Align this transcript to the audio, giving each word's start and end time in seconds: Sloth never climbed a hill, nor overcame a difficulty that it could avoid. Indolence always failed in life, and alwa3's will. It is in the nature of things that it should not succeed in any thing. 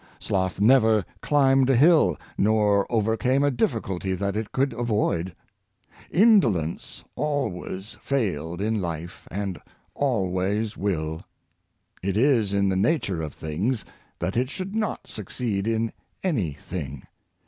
Sloth 0.17 0.59
never 0.59 1.05
climbed 1.21 1.69
a 1.69 1.75
hill, 1.75 2.17
nor 2.35 2.91
overcame 2.91 3.43
a 3.43 3.51
difficulty 3.51 4.15
that 4.15 4.35
it 4.35 4.51
could 4.51 4.73
avoid. 4.73 5.35
Indolence 6.09 7.03
always 7.15 7.97
failed 8.01 8.61
in 8.61 8.81
life, 8.81 9.27
and 9.29 9.59
alwa3's 9.95 10.75
will. 10.75 11.23
It 12.01 12.17
is 12.17 12.51
in 12.51 12.67
the 12.67 12.75
nature 12.75 13.21
of 13.21 13.35
things 13.35 13.85
that 14.17 14.35
it 14.35 14.49
should 14.49 14.75
not 14.75 15.05
succeed 15.05 15.67
in 15.67 15.91
any 16.23 16.53
thing. 16.53 17.03